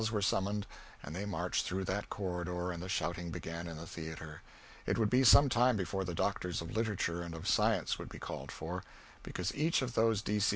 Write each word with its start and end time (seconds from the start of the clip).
's 0.01 0.11
were 0.11 0.19
summoned, 0.19 0.65
and 1.03 1.15
they 1.15 1.25
marched 1.27 1.63
through 1.67 1.83
that 1.83 2.09
corridor 2.09 2.71
and 2.71 2.81
the 2.81 2.89
shouting 2.89 3.29
began 3.29 3.67
in 3.67 3.77
the 3.77 3.85
theatre. 3.85 4.41
It 4.87 4.97
would 4.97 5.11
be 5.11 5.23
some 5.23 5.47
time 5.47 5.77
before 5.77 6.03
the 6.03 6.15
Doctors 6.15 6.59
of 6.59 6.75
Literature 6.75 7.21
and 7.21 7.35
of 7.35 7.47
Science 7.47 7.99
would 7.99 8.09
be 8.09 8.17
called 8.17 8.51
for, 8.51 8.83
because 9.21 9.53
each 9.53 9.83
of 9.83 9.93
those 9.93 10.23
D.C. 10.23 10.49